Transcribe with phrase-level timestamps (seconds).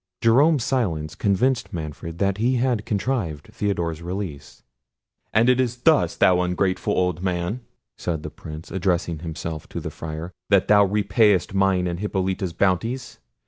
[0.19, 4.63] Jerome's silence convinced Manfred that he had contrived Theodore's release.
[5.31, 7.59] "And is it thus, thou ungrateful old man,"
[7.99, 13.19] said the Prince, addressing himself to the Friar, "that thou repayest mine and Hippolita's bounties?